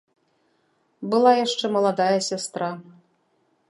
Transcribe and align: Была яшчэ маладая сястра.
Была 1.13 1.33
яшчэ 1.45 1.65
маладая 1.77 2.13
сястра. 2.31 2.75